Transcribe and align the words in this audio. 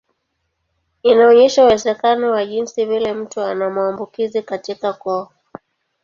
Inaonyesha 1.03 1.63
uwezekano 1.65 2.31
wa 2.31 2.45
jinsi 2.45 2.85
vile 2.85 3.13
mtu 3.13 3.41
ana 3.41 3.69
maambukizi 3.69 4.41
katika 4.41 4.93
koo. 4.93 5.29